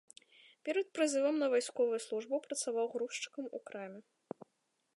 [0.67, 4.01] Перад прызывам на вайсковую службу працаваў грузчыкам у краме.